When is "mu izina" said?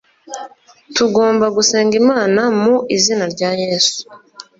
2.61-3.25